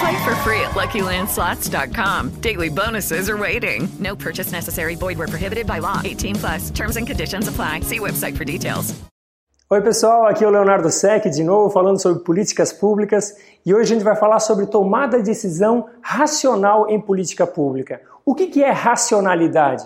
Play 0.00 0.24
for 0.24 0.34
free 0.36 0.60
at 0.60 0.72
LuckyLandSlots.com. 0.72 2.40
Daily 2.40 2.68
bonuses 2.68 3.30
are 3.30 3.36
waiting. 3.36 3.88
No 3.98 4.16
purchase 4.16 4.52
necessary. 4.52 4.96
Void 4.96 5.18
where 5.18 5.28
prohibited 5.28 5.66
by 5.66 5.78
law. 5.78 6.00
18 6.04 6.34
plus. 6.36 6.70
Terms 6.70 6.96
and 6.96 7.06
conditions 7.06 7.48
apply. 7.48 7.80
See 7.80 7.98
website 7.98 8.36
for 8.36 8.44
details. 8.44 8.94
Oi 9.68 9.80
pessoal, 9.80 10.28
aqui 10.28 10.44
é 10.44 10.46
o 10.46 10.50
Leonardo 10.50 10.88
Sec 10.92 11.28
de 11.28 11.42
novo 11.42 11.70
falando 11.70 12.00
sobre 12.00 12.22
políticas 12.22 12.72
públicas 12.72 13.34
e 13.64 13.74
hoje 13.74 13.92
a 13.92 13.96
gente 13.96 14.04
vai 14.04 14.14
falar 14.14 14.38
sobre 14.38 14.66
tomada 14.66 15.18
de 15.18 15.24
decisão 15.24 15.88
racional 16.00 16.88
em 16.88 17.00
política 17.00 17.44
pública. 17.48 18.00
O 18.24 18.32
que, 18.32 18.46
que 18.46 18.62
é 18.62 18.70
racionalidade? 18.70 19.84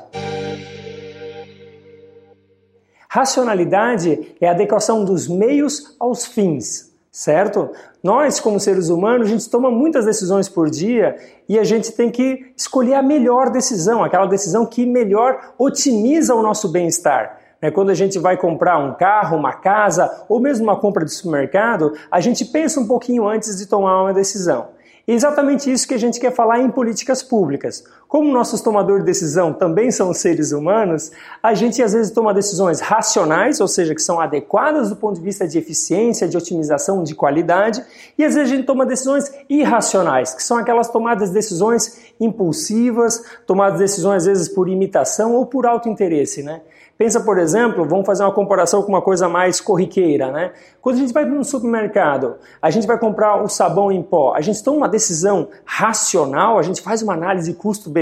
Racionalidade 3.08 4.36
é 4.38 4.48
a 4.48 4.50
adequação 4.50 5.02
dos 5.02 5.26
meios 5.26 5.96
aos 5.98 6.26
fins, 6.26 6.89
certo? 7.10 7.70
Nós, 8.02 8.38
como 8.38 8.60
seres 8.60 8.88
humanos, 8.88 9.26
a 9.26 9.30
gente 9.30 9.50
toma 9.50 9.70
muitas 9.70 10.04
decisões 10.04 10.48
por 10.48 10.70
dia 10.70 11.16
e 11.48 11.58
a 11.58 11.64
gente 11.64 11.92
tem 11.92 12.10
que 12.10 12.52
escolher 12.56 12.94
a 12.94 13.02
melhor 13.02 13.50
decisão, 13.50 14.04
aquela 14.04 14.26
decisão 14.26 14.64
que 14.64 14.86
melhor 14.86 15.54
otimiza 15.58 16.34
o 16.34 16.42
nosso 16.42 16.68
bem-estar. 16.68 17.38
Né? 17.60 17.70
Quando 17.70 17.90
a 17.90 17.94
gente 17.94 18.18
vai 18.18 18.36
comprar 18.36 18.78
um 18.78 18.94
carro, 18.94 19.36
uma 19.36 19.52
casa 19.52 20.24
ou 20.28 20.40
mesmo 20.40 20.64
uma 20.64 20.78
compra 20.78 21.04
de 21.04 21.12
supermercado, 21.12 21.92
a 22.10 22.20
gente 22.20 22.44
pensa 22.44 22.80
um 22.80 22.86
pouquinho 22.86 23.26
antes 23.26 23.58
de 23.58 23.66
tomar 23.66 24.02
uma 24.02 24.14
decisão. 24.14 24.68
E 25.06 25.12
é 25.12 25.14
exatamente 25.14 25.70
isso 25.70 25.88
que 25.88 25.94
a 25.94 25.98
gente 25.98 26.20
quer 26.20 26.32
falar 26.32 26.60
em 26.60 26.70
políticas 26.70 27.22
públicas. 27.22 27.84
Como 28.10 28.32
nossos 28.32 28.60
tomadores 28.60 29.04
de 29.04 29.06
decisão 29.06 29.52
também 29.52 29.92
são 29.92 30.12
seres 30.12 30.50
humanos, 30.50 31.12
a 31.40 31.54
gente 31.54 31.80
às 31.80 31.92
vezes 31.92 32.10
toma 32.10 32.34
decisões 32.34 32.80
racionais, 32.80 33.60
ou 33.60 33.68
seja, 33.68 33.94
que 33.94 34.02
são 34.02 34.18
adequadas 34.18 34.88
do 34.88 34.96
ponto 34.96 35.14
de 35.14 35.20
vista 35.20 35.46
de 35.46 35.56
eficiência, 35.56 36.26
de 36.26 36.36
otimização, 36.36 37.04
de 37.04 37.14
qualidade, 37.14 37.84
e 38.18 38.24
às 38.24 38.34
vezes 38.34 38.50
a 38.50 38.56
gente 38.56 38.66
toma 38.66 38.84
decisões 38.84 39.30
irracionais, 39.48 40.34
que 40.34 40.42
são 40.42 40.56
aquelas 40.58 40.88
tomadas 40.88 41.28
de 41.28 41.34
decisões 41.34 42.12
impulsivas, 42.18 43.22
tomadas 43.46 43.78
de 43.78 43.84
decisões 43.84 44.22
às 44.22 44.26
vezes 44.26 44.48
por 44.48 44.68
imitação 44.68 45.36
ou 45.36 45.46
por 45.46 45.64
alto 45.64 45.88
interesse, 45.88 46.42
né? 46.42 46.62
Pensa, 47.00 47.18
por 47.18 47.38
exemplo, 47.38 47.82
vamos 47.86 48.04
fazer 48.04 48.24
uma 48.24 48.30
comparação 48.30 48.82
com 48.82 48.90
uma 48.90 49.00
coisa 49.00 49.26
mais 49.26 49.58
corriqueira, 49.58 50.30
né? 50.30 50.52
Quando 50.82 50.96
a 50.96 50.98
gente 50.98 51.14
vai 51.14 51.24
no 51.24 51.42
supermercado, 51.42 52.36
a 52.60 52.68
gente 52.68 52.86
vai 52.86 52.98
comprar 52.98 53.42
o 53.42 53.48
sabão 53.48 53.90
em 53.90 54.02
pó, 54.02 54.34
a 54.34 54.42
gente 54.42 54.62
toma 54.62 54.76
uma 54.76 54.88
decisão 54.88 55.48
racional, 55.64 56.58
a 56.58 56.62
gente 56.62 56.82
faz 56.82 57.00
uma 57.00 57.14
análise 57.14 57.54
custo-benefício? 57.54 57.99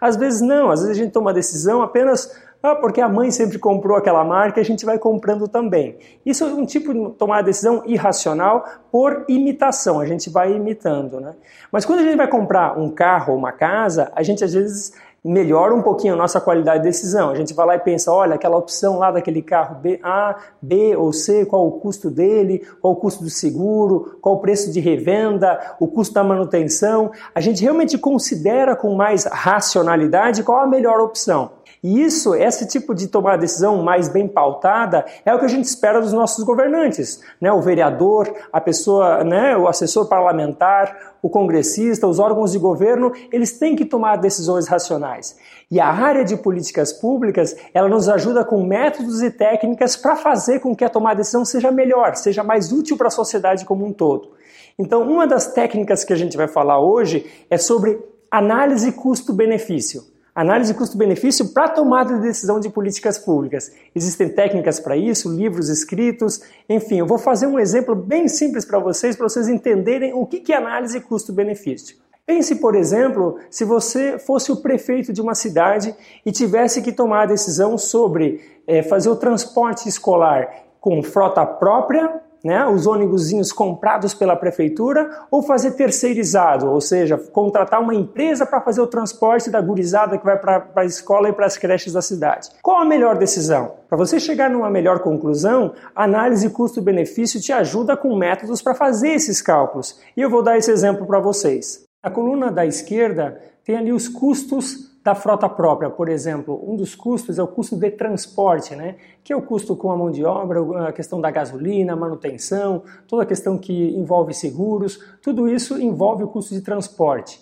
Às 0.00 0.16
vezes 0.16 0.40
não, 0.40 0.70
às 0.70 0.80
vezes 0.80 0.96
a 0.96 1.02
gente 1.02 1.12
toma 1.12 1.26
uma 1.26 1.34
decisão 1.34 1.82
apenas 1.82 2.30
ah, 2.62 2.76
porque 2.76 3.00
a 3.00 3.08
mãe 3.08 3.28
sempre 3.32 3.58
comprou 3.58 3.96
aquela 3.96 4.24
marca, 4.24 4.60
a 4.60 4.64
gente 4.64 4.84
vai 4.84 4.96
comprando 4.96 5.48
também. 5.48 5.96
Isso 6.24 6.44
é 6.44 6.46
um 6.46 6.64
tipo 6.64 6.94
de 6.94 7.16
tomar 7.16 7.42
decisão 7.42 7.82
irracional 7.84 8.64
por 8.90 9.24
imitação, 9.28 9.98
a 9.98 10.06
gente 10.06 10.30
vai 10.30 10.52
imitando, 10.52 11.20
né? 11.20 11.34
Mas 11.72 11.84
quando 11.84 12.00
a 12.00 12.02
gente 12.04 12.16
vai 12.16 12.28
comprar 12.28 12.78
um 12.78 12.88
carro 12.88 13.32
ou 13.32 13.38
uma 13.38 13.50
casa, 13.50 14.12
a 14.14 14.22
gente 14.22 14.44
às 14.44 14.52
vezes 14.52 14.92
melhora 15.24 15.74
um 15.74 15.82
pouquinho 15.82 16.14
a 16.14 16.16
nossa 16.16 16.40
qualidade 16.40 16.82
de 16.82 16.88
decisão. 16.88 17.30
A 17.30 17.34
gente 17.34 17.54
vai 17.54 17.66
lá 17.66 17.76
e 17.76 17.78
pensa, 17.78 18.12
olha, 18.12 18.34
aquela 18.34 18.56
opção 18.56 18.98
lá 18.98 19.10
daquele 19.10 19.40
carro 19.40 19.76
B, 19.76 20.00
A, 20.02 20.36
B 20.60 20.96
ou 20.96 21.12
C, 21.12 21.46
qual 21.46 21.66
o 21.66 21.72
custo 21.72 22.10
dele, 22.10 22.66
qual 22.80 22.94
o 22.94 22.96
custo 22.96 23.22
do 23.22 23.30
seguro, 23.30 24.18
qual 24.20 24.36
o 24.36 24.40
preço 24.40 24.72
de 24.72 24.80
revenda, 24.80 25.76
o 25.78 25.86
custo 25.86 26.14
da 26.14 26.24
manutenção. 26.24 27.12
A 27.34 27.40
gente 27.40 27.62
realmente 27.62 27.96
considera 27.96 28.74
com 28.74 28.94
mais 28.94 29.24
racionalidade 29.24 30.42
qual 30.42 30.60
a 30.60 30.66
melhor 30.66 31.00
opção. 31.00 31.50
E 31.82 32.00
isso, 32.00 32.32
esse 32.36 32.64
tipo 32.68 32.94
de 32.94 33.08
tomar 33.08 33.36
decisão 33.36 33.82
mais 33.82 34.06
bem 34.06 34.28
pautada, 34.28 35.04
é 35.24 35.34
o 35.34 35.38
que 35.40 35.46
a 35.46 35.48
gente 35.48 35.64
espera 35.64 36.00
dos 36.00 36.12
nossos 36.12 36.44
governantes, 36.44 37.20
né? 37.40 37.50
O 37.50 37.60
vereador, 37.60 38.32
a 38.52 38.60
pessoa, 38.60 39.24
né? 39.24 39.56
O 39.56 39.66
assessor 39.66 40.06
parlamentar, 40.06 41.16
o 41.20 41.28
congressista, 41.28 42.06
os 42.06 42.20
órgãos 42.20 42.52
de 42.52 42.58
governo, 42.58 43.10
eles 43.32 43.58
têm 43.58 43.74
que 43.74 43.84
tomar 43.84 44.16
decisões 44.16 44.68
racionais. 44.68 45.36
E 45.68 45.80
a 45.80 45.88
área 45.88 46.24
de 46.24 46.36
políticas 46.36 46.92
públicas, 46.92 47.56
ela 47.74 47.88
nos 47.88 48.08
ajuda 48.08 48.44
com 48.44 48.62
métodos 48.62 49.20
e 49.20 49.30
técnicas 49.30 49.96
para 49.96 50.14
fazer 50.14 50.60
com 50.60 50.76
que 50.76 50.84
a 50.84 50.88
tomada 50.88 51.16
de 51.16 51.22
decisão 51.22 51.44
seja 51.44 51.72
melhor, 51.72 52.14
seja 52.14 52.44
mais 52.44 52.70
útil 52.70 52.96
para 52.96 53.08
a 53.08 53.10
sociedade 53.10 53.64
como 53.64 53.84
um 53.84 53.92
todo. 53.92 54.30
Então, 54.78 55.02
uma 55.02 55.26
das 55.26 55.48
técnicas 55.48 56.04
que 56.04 56.12
a 56.12 56.16
gente 56.16 56.36
vai 56.36 56.46
falar 56.46 56.78
hoje 56.78 57.26
é 57.50 57.58
sobre 57.58 57.98
análise 58.30 58.92
custo-benefício. 58.92 60.11
Análise 60.34 60.72
custo-benefício 60.72 61.52
para 61.52 61.68
tomada 61.68 62.14
de 62.14 62.22
decisão 62.22 62.58
de 62.58 62.70
políticas 62.70 63.18
públicas. 63.18 63.70
Existem 63.94 64.30
técnicas 64.30 64.80
para 64.80 64.96
isso, 64.96 65.30
livros 65.30 65.68
escritos, 65.68 66.40
enfim, 66.66 67.00
eu 67.00 67.06
vou 67.06 67.18
fazer 67.18 67.46
um 67.46 67.58
exemplo 67.58 67.94
bem 67.94 68.26
simples 68.28 68.64
para 68.64 68.78
vocês, 68.78 69.14
para 69.14 69.28
vocês 69.28 69.46
entenderem 69.46 70.14
o 70.14 70.24
que 70.24 70.50
é 70.50 70.56
análise 70.56 70.98
custo-benefício. 71.00 71.96
Pense, 72.24 72.54
por 72.54 72.74
exemplo, 72.74 73.38
se 73.50 73.62
você 73.62 74.18
fosse 74.18 74.50
o 74.50 74.56
prefeito 74.56 75.12
de 75.12 75.20
uma 75.20 75.34
cidade 75.34 75.94
e 76.24 76.32
tivesse 76.32 76.80
que 76.80 76.92
tomar 76.92 77.22
a 77.22 77.26
decisão 77.26 77.76
sobre 77.76 78.40
é, 78.66 78.82
fazer 78.82 79.10
o 79.10 79.16
transporte 79.16 79.86
escolar 79.86 80.48
com 80.80 81.02
frota 81.02 81.44
própria 81.44 82.22
né, 82.44 82.66
os 82.66 82.86
ônibusinhos 82.86 83.52
comprados 83.52 84.14
pela 84.14 84.36
prefeitura 84.36 85.10
ou 85.30 85.42
fazer 85.42 85.72
terceirizado, 85.72 86.70
ou 86.70 86.80
seja, 86.80 87.16
contratar 87.16 87.80
uma 87.80 87.94
empresa 87.94 88.44
para 88.44 88.60
fazer 88.60 88.80
o 88.80 88.86
transporte 88.86 89.50
da 89.50 89.60
gurizada 89.60 90.18
que 90.18 90.24
vai 90.24 90.38
para 90.38 90.66
a 90.76 90.84
escola 90.84 91.28
e 91.28 91.32
para 91.32 91.46
as 91.46 91.56
creches 91.56 91.92
da 91.92 92.02
cidade. 92.02 92.50
Qual 92.62 92.78
a 92.78 92.84
melhor 92.84 93.16
decisão? 93.16 93.72
Para 93.88 93.98
você 93.98 94.18
chegar 94.18 94.50
numa 94.50 94.70
melhor 94.70 95.00
conclusão, 95.00 95.72
a 95.94 96.04
análise 96.04 96.48
custo-benefício 96.50 97.40
te 97.40 97.52
ajuda 97.52 97.96
com 97.96 98.16
métodos 98.16 98.60
para 98.60 98.74
fazer 98.74 99.10
esses 99.10 99.40
cálculos. 99.40 100.00
E 100.16 100.20
eu 100.20 100.30
vou 100.30 100.42
dar 100.42 100.58
esse 100.58 100.70
exemplo 100.70 101.06
para 101.06 101.20
vocês. 101.20 101.84
A 102.02 102.10
coluna 102.10 102.50
da 102.50 102.66
esquerda 102.66 103.40
tem 103.64 103.76
ali 103.76 103.92
os 103.92 104.08
custos 104.08 104.91
da 105.02 105.16
frota 105.16 105.48
própria, 105.48 105.90
por 105.90 106.08
exemplo, 106.08 106.62
um 106.64 106.76
dos 106.76 106.94
custos 106.94 107.38
é 107.38 107.42
o 107.42 107.48
custo 107.48 107.76
de 107.76 107.90
transporte, 107.90 108.76
né? 108.76 108.96
que 109.24 109.32
é 109.32 109.36
o 109.36 109.42
custo 109.42 109.74
com 109.74 109.90
a 109.90 109.96
mão 109.96 110.10
de 110.10 110.24
obra, 110.24 110.88
a 110.88 110.92
questão 110.92 111.20
da 111.20 111.30
gasolina, 111.30 111.96
manutenção, 111.96 112.84
toda 113.08 113.24
a 113.24 113.26
questão 113.26 113.58
que 113.58 113.96
envolve 113.96 114.32
seguros, 114.32 115.00
tudo 115.20 115.48
isso 115.48 115.80
envolve 115.80 116.22
o 116.22 116.28
custo 116.28 116.54
de 116.54 116.60
transporte. 116.60 117.40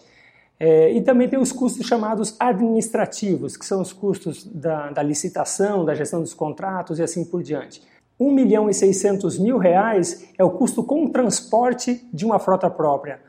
É, 0.59 0.91
e 0.93 1.03
também 1.03 1.29
tem 1.29 1.39
os 1.39 1.53
custos 1.53 1.87
chamados 1.87 2.35
administrativos, 2.39 3.57
que 3.57 3.65
são 3.65 3.81
os 3.83 3.93
custos 3.93 4.45
da, 4.45 4.91
da 4.91 5.03
licitação, 5.03 5.85
da 5.85 5.95
gestão 5.95 6.21
dos 6.21 6.35
contratos 6.35 6.99
e 6.99 7.03
assim 7.03 7.25
por 7.25 7.43
diante. 7.43 7.83
1 8.19 8.31
milhão 8.31 8.69
e 8.69 8.75
600 8.75 9.39
mil 9.39 9.57
reais 9.59 10.29
é 10.37 10.45
o 10.45 10.51
custo 10.51 10.83
com 10.83 11.09
transporte 11.09 12.07
de 12.13 12.25
uma 12.25 12.39
frota 12.39 12.71
própria 12.71 13.21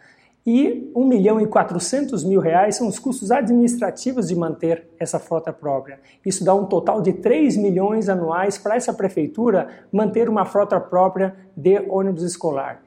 e 0.45 0.91
1 0.95 1.07
milhão 1.07 1.39
e 1.39 1.45
400 1.45 2.23
mil 2.23 2.39
reais 2.39 2.75
são 2.75 2.87
os 2.87 2.97
custos 2.97 3.31
administrativos 3.31 4.27
de 4.27 4.35
manter 4.35 4.87
essa 4.99 5.19
frota 5.19 5.53
própria. 5.53 5.99
Isso 6.25 6.43
dá 6.43 6.53
um 6.53 6.65
total 6.65 7.01
de 7.01 7.13
3 7.13 7.57
milhões 7.57 8.09
anuais 8.09 8.57
para 8.57 8.75
essa 8.75 8.93
prefeitura 8.93 9.67
manter 9.91 10.27
uma 10.27 10.45
frota 10.45 10.79
própria 10.79 11.35
de 11.55 11.79
ônibus 11.87 12.23
escolar. 12.23 12.81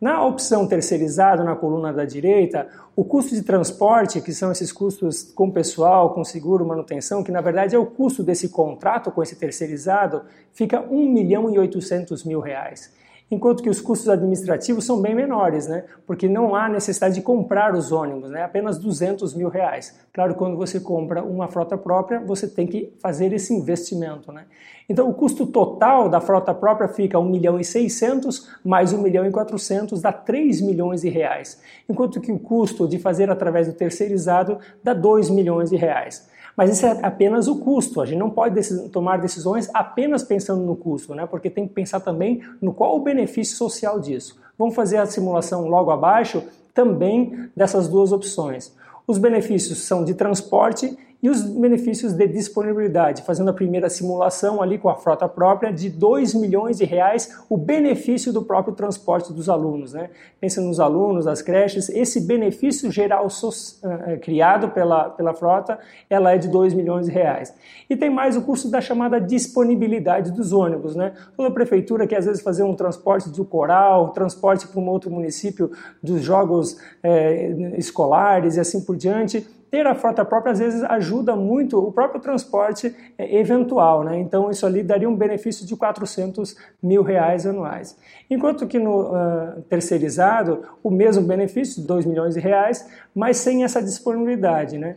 Na 0.00 0.24
opção 0.24 0.66
terceirizado, 0.66 1.44
na 1.44 1.54
coluna 1.54 1.92
da 1.92 2.06
direita, 2.06 2.66
o 2.96 3.04
custo 3.04 3.34
de 3.34 3.42
transporte, 3.42 4.22
que 4.22 4.32
são 4.32 4.50
esses 4.50 4.72
custos 4.72 5.22
com 5.22 5.50
pessoal, 5.50 6.14
com 6.14 6.24
seguro, 6.24 6.64
manutenção, 6.64 7.22
que 7.22 7.30
na 7.30 7.42
verdade 7.42 7.74
é 7.74 7.78
o 7.78 7.84
custo 7.84 8.22
desse 8.22 8.48
contrato 8.48 9.10
com 9.10 9.22
esse 9.22 9.36
terceirizado, 9.36 10.22
fica 10.54 10.80
1 10.80 11.12
milhão 11.12 11.50
e 11.50 11.58
800 11.58 12.24
mil 12.24 12.40
reais. 12.40 12.90
Enquanto 13.30 13.62
que 13.62 13.70
os 13.70 13.80
custos 13.80 14.08
administrativos 14.08 14.84
são 14.84 15.00
bem 15.00 15.14
menores, 15.14 15.66
né? 15.66 15.84
porque 16.06 16.28
não 16.28 16.54
há 16.54 16.68
necessidade 16.68 17.14
de 17.14 17.22
comprar 17.22 17.74
os 17.74 17.92
ônibus, 17.92 18.30
né? 18.30 18.42
apenas 18.42 18.78
200 18.78 19.34
mil 19.34 19.48
reais. 19.48 19.98
Claro, 20.12 20.34
quando 20.34 20.56
você 20.56 20.80
compra 20.80 21.22
uma 21.22 21.46
frota 21.46 21.78
própria, 21.78 22.18
você 22.20 22.48
tem 22.48 22.66
que 22.66 22.92
fazer 23.00 23.32
esse 23.32 23.54
investimento. 23.54 24.32
Né? 24.32 24.46
Então, 24.88 25.08
o 25.08 25.14
custo 25.14 25.46
total 25.46 26.08
da 26.08 26.20
frota 26.20 26.52
própria 26.52 26.88
fica 26.88 27.18
1 27.18 27.24
milhão 27.24 27.60
e 27.60 27.64
600 27.64 28.48
mais 28.64 28.92
1 28.92 29.00
milhão 29.00 29.24
e 29.24 29.30
400 29.30 30.02
dá 30.02 30.12
3 30.12 30.60
milhões 30.60 31.02
de 31.02 31.08
reais, 31.08 31.62
enquanto 31.88 32.20
que 32.20 32.32
o 32.32 32.38
custo 32.38 32.88
de 32.88 32.98
fazer 32.98 33.30
através 33.30 33.68
do 33.68 33.72
terceirizado 33.72 34.58
dá 34.82 34.92
2 34.92 35.30
milhões 35.30 35.70
de 35.70 35.76
reais. 35.76 36.28
Mas 36.56 36.70
isso 36.70 36.86
é 36.86 36.98
apenas 37.02 37.48
o 37.48 37.58
custo. 37.58 38.00
A 38.00 38.06
gente 38.06 38.18
não 38.18 38.30
pode 38.30 38.88
tomar 38.90 39.18
decisões 39.18 39.70
apenas 39.72 40.22
pensando 40.22 40.62
no 40.62 40.76
custo, 40.76 41.14
né? 41.14 41.26
porque 41.26 41.50
tem 41.50 41.66
que 41.66 41.74
pensar 41.74 42.00
também 42.00 42.42
no 42.60 42.72
qual 42.72 42.96
o 42.96 43.00
benefício 43.00 43.56
social 43.56 44.00
disso. 44.00 44.38
Vamos 44.58 44.74
fazer 44.74 44.98
a 44.98 45.06
simulação 45.06 45.68
logo 45.68 45.90
abaixo 45.90 46.42
também 46.74 47.48
dessas 47.56 47.88
duas 47.88 48.12
opções. 48.12 48.74
Os 49.06 49.18
benefícios 49.18 49.78
são 49.78 50.04
de 50.04 50.14
transporte 50.14 50.96
e 51.22 51.28
os 51.28 51.42
benefícios 51.42 52.14
de 52.14 52.26
disponibilidade, 52.26 53.22
fazendo 53.22 53.50
a 53.50 53.52
primeira 53.52 53.90
simulação 53.90 54.62
ali 54.62 54.78
com 54.78 54.88
a 54.88 54.94
frota 54.94 55.28
própria 55.28 55.72
de 55.72 55.90
2 55.90 56.34
milhões 56.34 56.78
de 56.78 56.84
reais, 56.84 57.38
o 57.48 57.56
benefício 57.56 58.32
do 58.32 58.42
próprio 58.42 58.74
transporte 58.74 59.32
dos 59.32 59.48
alunos. 59.48 59.92
Né? 59.92 60.10
Pensa 60.40 60.60
nos 60.60 60.80
alunos, 60.80 61.26
as 61.26 61.42
creches, 61.42 61.88
esse 61.90 62.20
benefício 62.20 62.90
geral 62.90 63.26
uh, 63.26 64.20
criado 64.20 64.70
pela, 64.70 65.10
pela 65.10 65.34
frota, 65.34 65.78
ela 66.08 66.32
é 66.32 66.38
de 66.38 66.48
2 66.48 66.72
milhões 66.72 67.06
de 67.06 67.12
reais. 67.12 67.54
E 67.88 67.96
tem 67.96 68.08
mais 68.08 68.36
o 68.36 68.42
custo 68.42 68.70
da 68.70 68.80
chamada 68.80 69.20
disponibilidade 69.20 70.30
dos 70.32 70.52
ônibus. 70.52 70.96
Né? 70.96 71.12
Toda 71.36 71.50
prefeitura 71.50 72.06
quer 72.06 72.18
às 72.18 72.26
vezes 72.26 72.42
fazer 72.42 72.62
um 72.62 72.74
transporte 72.74 73.28
do 73.28 73.44
coral, 73.44 74.10
transporte 74.10 74.66
para 74.66 74.80
um 74.80 74.88
outro 74.88 75.10
município 75.10 75.70
dos 76.02 76.22
jogos 76.22 76.78
eh, 77.02 77.74
escolares 77.76 78.56
e 78.56 78.60
assim 78.60 78.80
por 78.80 78.96
diante, 78.96 79.46
ter 79.70 79.86
a 79.86 79.94
frota 79.94 80.24
própria 80.24 80.52
às 80.52 80.58
vezes 80.58 80.82
ajuda 80.84 81.36
muito 81.36 81.78
o 81.78 81.92
próprio 81.92 82.20
transporte 82.20 82.94
é, 83.16 83.38
eventual, 83.38 84.02
né? 84.02 84.18
Então 84.18 84.50
isso 84.50 84.66
ali 84.66 84.82
daria 84.82 85.08
um 85.08 85.16
benefício 85.16 85.64
de 85.66 85.76
400 85.76 86.56
mil 86.82 87.02
reais 87.02 87.46
anuais. 87.46 87.96
Enquanto 88.28 88.66
que 88.66 88.78
no 88.78 89.12
uh, 89.12 89.62
terceirizado, 89.68 90.62
o 90.82 90.90
mesmo 90.90 91.22
benefício, 91.22 91.82
2 91.82 92.04
milhões 92.06 92.34
de 92.34 92.40
reais, 92.40 92.88
mas 93.14 93.36
sem 93.36 93.64
essa 93.64 93.82
disponibilidade, 93.82 94.76
né? 94.76 94.96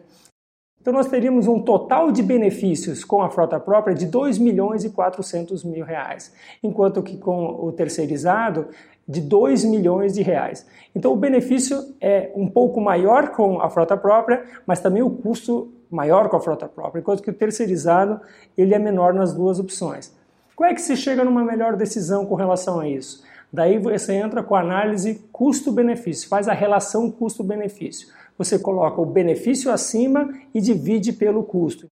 Então 0.84 0.92
nós 0.92 1.08
teríamos 1.08 1.48
um 1.48 1.62
total 1.62 2.12
de 2.12 2.22
benefícios 2.22 3.06
com 3.06 3.22
a 3.22 3.30
frota 3.30 3.58
própria 3.58 3.96
de 3.96 4.06
2 4.06 4.38
milhões 4.38 4.84
e 4.84 4.90
400 4.90 5.64
mil 5.64 5.86
reais, 5.86 6.34
enquanto 6.62 7.02
que 7.02 7.18
com 7.18 7.66
o 7.66 7.72
terceirizado 7.72 8.68
de 9.08 9.22
2 9.22 9.66
milhões 9.66 10.14
de 10.14 10.22
reais. 10.22 10.66
Então 10.96 11.12
o 11.12 11.18
benefício 11.18 11.96
é 12.00 12.32
um 12.36 12.50
pouco 12.50 12.80
maior 12.80 13.30
com 13.30 13.62
a 13.62 13.70
frota 13.70 13.98
própria, 13.98 14.44
mas 14.66 14.80
também 14.80 15.04
o 15.04 15.10
custo 15.10 15.72
maior 15.90 16.30
com 16.30 16.38
a 16.38 16.42
frota 16.42 16.68
própria, 16.68 17.02
enquanto 17.02 17.22
que 17.22 17.30
o 17.30 17.34
terceirizado 17.34 18.20
ele 18.58 18.74
é 18.74 18.80
menor 18.80 19.14
nas 19.14 19.34
duas 19.34 19.60
opções. 19.60 20.16
Como 20.56 20.70
é 20.70 20.74
que 20.74 20.82
se 20.82 20.96
chega 20.96 21.24
numa 21.24 21.44
melhor 21.44 21.76
decisão 21.76 22.26
com 22.26 22.36
relação 22.36 22.80
a 22.80 22.88
isso? 22.88 23.24
Daí 23.52 23.78
você 23.78 24.14
entra 24.14 24.42
com 24.42 24.56
a 24.56 24.62
análise 24.62 25.24
custo-benefício, 25.32 26.28
faz 26.28 26.48
a 26.48 26.54
relação 26.54 27.12
custo-benefício. 27.12 28.08
Você 28.38 28.58
coloca 28.58 29.00
o 29.00 29.06
benefício 29.06 29.72
acima 29.72 30.28
e 30.54 30.60
divide 30.60 31.14
pelo 31.14 31.44
custo. 31.44 31.88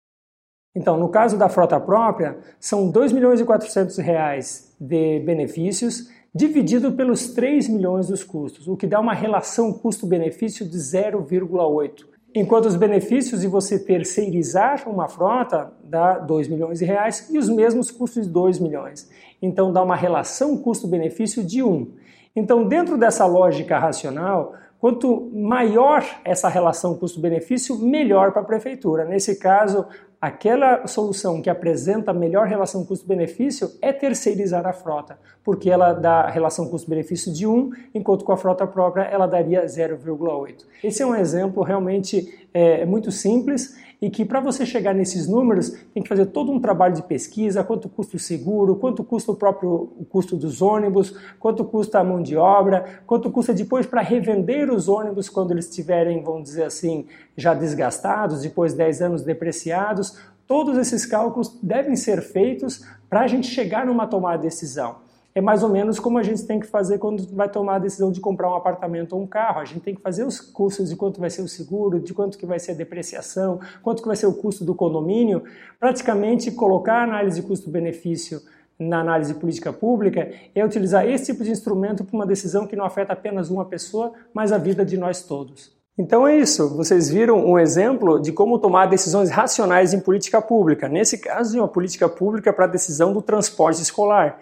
Então, 0.76 0.98
no 0.98 1.10
caso 1.10 1.38
da 1.38 1.50
frota 1.50 1.80
própria, 1.80 2.38
são 2.60 2.90
2 2.90 3.12
milhões 3.12 3.40
e 3.40 3.46
400 3.46 3.98
reais 3.98 4.74
de 4.80 5.20
benefícios 5.20 6.10
dividido 6.34 6.94
pelos 6.94 7.30
3 7.34 7.68
milhões 7.70 8.08
dos 8.08 8.24
custos, 8.24 8.68
o 8.68 8.78
que 8.78 8.88
dá 8.88 9.00
uma 9.00 9.14
relação 9.14 9.74
custo-benefício 9.74 10.66
de 10.66 10.78
0,8. 10.78 12.06
Enquanto 12.34 12.66
os 12.66 12.78
benefícios 12.78 13.42
de 13.42 13.48
você 13.48 13.78
terceirizar 13.78 14.88
uma 14.88 15.10
frota 15.10 15.74
dá 15.84 16.18
2 16.18 16.48
milhões 16.48 16.80
de 16.80 16.86
reais 16.86 17.30
e 17.30 17.38
os 17.38 17.50
mesmos 17.50 17.92
custos 17.92 18.26
de 18.26 18.30
2 18.32 18.60
milhões. 18.60 19.10
Então 19.42 19.74
dá 19.74 19.84
uma 19.84 19.96
relação 19.96 20.58
custo-benefício 20.58 21.44
de 21.44 21.62
1. 21.62 21.92
Então, 22.34 22.66
dentro 22.66 22.98
dessa 22.98 23.26
lógica 23.26 23.78
racional, 23.78 24.54
quanto 24.80 25.30
maior 25.34 26.04
essa 26.24 26.48
relação 26.48 26.98
custo-benefício, 26.98 27.78
melhor 27.78 28.32
para 28.32 28.42
a 28.42 28.46
prefeitura. 28.46 29.04
Nesse 29.04 29.36
caso, 29.36 29.86
aquela 30.22 30.86
solução 30.86 31.42
que 31.42 31.50
apresenta 31.50 32.12
a 32.12 32.14
melhor 32.14 32.46
relação 32.46 32.86
custo-benefício 32.86 33.72
é 33.82 33.92
terceirizar 33.92 34.68
a 34.68 34.72
frota, 34.72 35.18
porque 35.44 35.70
ela 35.70 35.94
dá 35.94 36.30
relação 36.30 36.70
custo-benefício 36.70 37.34
de 37.34 37.48
1, 37.48 37.72
enquanto 37.96 38.24
com 38.24 38.32
a 38.32 38.38
frota 38.38 38.68
própria 38.68 39.04
ela 39.04 39.26
daria 39.26 39.66
0,8. 39.66 40.64
Esse 40.84 41.02
é 41.02 41.06
um 41.06 41.16
exemplo 41.16 41.64
realmente 41.64 42.48
é, 42.54 42.86
muito 42.86 43.12
simples 43.12 43.76
e 44.02 44.10
que 44.10 44.26
para 44.26 44.40
você 44.40 44.66
chegar 44.66 44.96
nesses 44.96 45.28
números 45.28 45.70
tem 45.94 46.02
que 46.02 46.10
fazer 46.10 46.26
todo 46.28 46.52
um 46.52 46.60
trabalho 46.60 46.96
de 46.96 47.04
pesquisa, 47.04 47.64
quanto 47.64 47.88
custa 47.88 48.18
o 48.18 48.20
seguro, 48.20 48.76
quanto 48.76 49.04
custa 49.04 49.32
o 49.32 49.36
próprio 49.36 49.94
o 50.00 50.04
custo 50.04 50.36
dos 50.36 50.60
ônibus, 50.60 51.16
quanto 51.40 51.64
custa 51.64 52.00
a 52.00 52.04
mão 52.04 52.22
de 52.22 52.36
obra, 52.36 53.04
quanto 53.06 53.30
custa 53.30 53.54
depois 53.54 53.86
para 53.86 54.02
revender 54.02 54.72
os 54.72 54.90
ônibus 54.90 55.30
quando 55.30 55.52
eles 55.52 55.66
estiverem, 55.66 56.24
vamos 56.24 56.44
dizer 56.44 56.64
assim, 56.64 57.06
já 57.38 57.54
desgastados, 57.54 58.42
depois 58.42 58.72
de 58.72 58.80
10 58.80 59.02
anos 59.04 59.22
depreciados. 59.22 60.18
Todos 60.48 60.78
esses 60.78 61.06
cálculos 61.06 61.60
devem 61.62 61.96
ser 61.96 62.22
feitos 62.22 62.84
para 63.08 63.22
a 63.22 63.28
gente 63.28 63.48
chegar 63.48 63.86
numa 63.86 64.08
tomada 64.08 64.38
de 64.38 64.44
decisão 64.46 65.11
é 65.34 65.42
mais 65.42 65.64
ou 65.64 65.70
menos 65.70 66.00
como 66.00 66.18
a 66.18 66.24
gente 66.24 66.46
tem 66.46 66.60
que 66.60 66.68
fazer 66.68 66.98
quando 66.98 67.26
vai 67.34 67.50
tomar 67.50 67.76
a 67.76 67.80
decisão 67.80 68.12
de 68.12 68.20
comprar 68.20 68.52
um 68.52 68.56
apartamento 68.56 69.14
ou 69.14 69.22
um 69.22 69.28
carro. 69.28 69.60
A 69.60 69.66
gente 69.66 69.82
tem 69.82 69.96
que 69.96 70.02
fazer 70.02 70.26
os 70.26 70.40
custos 70.40 70.90
de 70.90 70.96
quanto 70.96 71.20
vai 71.20 71.30
ser 71.30 71.42
o 71.42 71.48
seguro, 71.48 72.00
de 72.00 72.14
quanto 72.14 72.38
que 72.38 72.46
vai 72.46 72.60
ser 72.60 72.72
a 72.72 72.76
depreciação, 72.76 73.60
quanto 73.82 74.02
que 74.02 74.08
vai 74.08 74.18
ser 74.18 74.28
o 74.28 74.34
custo 74.34 74.66
do 74.66 74.76
condomínio. 74.76 75.44
Praticamente 75.80 76.52
colocar 76.52 76.96
a 76.96 77.04
análise 77.04 77.42
custo-benefício 77.42 78.42
na 78.78 79.00
análise 79.00 79.34
política 79.36 79.72
pública 79.72 80.32
é 80.54 80.66
utilizar 80.66 81.08
esse 81.08 81.32
tipo 81.32 81.44
de 81.44 81.52
instrumento 81.52 82.04
para 82.04 82.16
uma 82.16 82.26
decisão 82.26 82.66
que 82.66 82.76
não 82.76 82.84
afeta 82.84 83.14
apenas 83.14 83.50
uma 83.50 83.66
pessoa, 83.66 84.12
mas 84.34 84.52
a 84.52 84.58
vida 84.58 84.84
de 84.84 84.98
nós 84.98 85.22
todos. 85.24 85.72
Então 85.98 86.28
é 86.28 86.38
isso, 86.38 86.76
vocês 86.76 87.10
viram 87.10 87.46
um 87.46 87.60
exemplo 87.60 88.20
de 88.20 88.32
como 88.32 88.58
tomar 88.58 88.88
decisões 88.88 89.30
racionais 89.30 89.94
em 89.94 90.00
política 90.00 90.42
pública. 90.42 90.88
Nesse 90.88 91.18
caso, 91.18 91.58
uma 91.60 91.68
política 91.68 92.10
pública 92.10 92.52
para 92.52 92.66
a 92.66 92.68
decisão 92.68 93.14
do 93.14 93.22
transporte 93.22 93.82
escolar. 93.82 94.40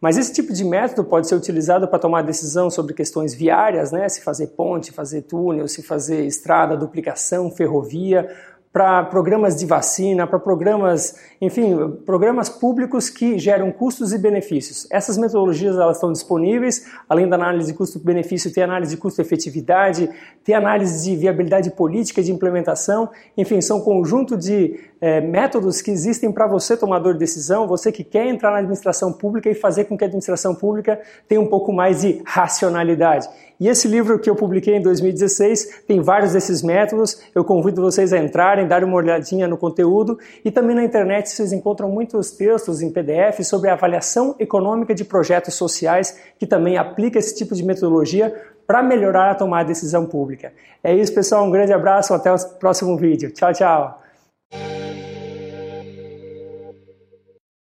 Mas 0.00 0.16
esse 0.16 0.32
tipo 0.32 0.52
de 0.52 0.64
método 0.64 1.04
pode 1.04 1.28
ser 1.28 1.34
utilizado 1.34 1.86
para 1.86 1.98
tomar 1.98 2.22
decisão 2.22 2.70
sobre 2.70 2.94
questões 2.94 3.34
viárias, 3.34 3.92
né? 3.92 4.08
se 4.08 4.22
fazer 4.22 4.48
ponte, 4.48 4.90
fazer 4.90 5.22
túnel, 5.22 5.68
se 5.68 5.82
fazer 5.82 6.24
estrada, 6.24 6.76
duplicação, 6.76 7.50
ferrovia, 7.50 8.34
para 8.72 9.02
programas 9.02 9.56
de 9.56 9.66
vacina, 9.66 10.28
para 10.28 10.38
programas, 10.38 11.16
enfim, 11.40 11.76
programas 12.06 12.48
públicos 12.48 13.10
que 13.10 13.36
geram 13.36 13.72
custos 13.72 14.12
e 14.12 14.18
benefícios. 14.18 14.86
Essas 14.92 15.18
metodologias 15.18 15.74
elas 15.74 15.96
estão 15.96 16.12
disponíveis, 16.12 16.86
além 17.08 17.28
da 17.28 17.34
análise 17.34 17.72
de 17.72 17.76
custo-benefício, 17.76 18.52
tem 18.52 18.62
análise 18.62 18.94
de 18.94 19.00
custo-efetividade, 19.00 20.08
tem 20.44 20.54
análise 20.54 21.04
de 21.04 21.16
viabilidade 21.16 21.70
política 21.72 22.22
de 22.22 22.30
implementação, 22.30 23.10
enfim, 23.36 23.60
são 23.60 23.78
um 23.78 23.82
conjunto 23.82 24.36
de 24.36 24.78
é, 25.00 25.20
métodos 25.20 25.82
que 25.82 25.90
existem 25.90 26.30
para 26.30 26.46
você, 26.46 26.76
tomador 26.76 27.14
de 27.14 27.18
decisão, 27.18 27.66
você 27.66 27.90
que 27.90 28.04
quer 28.04 28.26
entrar 28.26 28.52
na 28.52 28.58
administração 28.58 29.12
pública 29.12 29.50
e 29.50 29.54
fazer 29.54 29.84
com 29.84 29.98
que 29.98 30.04
a 30.04 30.06
administração 30.06 30.54
pública 30.54 31.00
tenha 31.26 31.40
um 31.40 31.46
pouco 31.46 31.72
mais 31.72 32.02
de 32.02 32.22
racionalidade. 32.24 33.28
E 33.60 33.68
esse 33.68 33.86
livro 33.86 34.18
que 34.18 34.30
eu 34.30 34.34
publiquei 34.34 34.74
em 34.74 34.80
2016 34.80 35.82
tem 35.86 36.00
vários 36.00 36.32
desses 36.32 36.62
métodos. 36.62 37.20
Eu 37.34 37.44
convido 37.44 37.82
vocês 37.82 38.10
a 38.10 38.18
entrarem, 38.18 38.66
darem 38.66 38.88
uma 38.88 38.96
olhadinha 38.96 39.46
no 39.46 39.58
conteúdo 39.58 40.18
e 40.42 40.50
também 40.50 40.74
na 40.74 40.82
internet 40.82 41.28
vocês 41.28 41.52
encontram 41.52 41.90
muitos 41.90 42.30
textos 42.30 42.80
em 42.80 42.90
PDF 42.90 43.44
sobre 43.44 43.68
a 43.68 43.74
avaliação 43.74 44.34
econômica 44.38 44.94
de 44.94 45.04
projetos 45.04 45.54
sociais 45.54 46.18
que 46.38 46.46
também 46.46 46.78
aplica 46.78 47.18
esse 47.18 47.36
tipo 47.36 47.54
de 47.54 47.62
metodologia 47.62 48.34
para 48.66 48.82
melhorar 48.82 49.32
a 49.32 49.34
tomada 49.34 49.64
de 49.64 49.72
decisão 49.72 50.06
pública. 50.06 50.52
É 50.82 50.94
isso, 50.94 51.12
pessoal. 51.12 51.44
Um 51.44 51.50
grande 51.50 51.72
abraço. 51.72 52.14
Até 52.14 52.32
o 52.32 52.38
próximo 52.58 52.96
vídeo. 52.96 53.30
Tchau, 53.30 53.52
tchau. 53.52 54.00